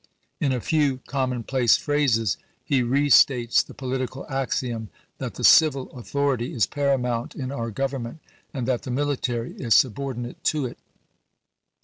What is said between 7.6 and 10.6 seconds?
Government and that the military is subordinate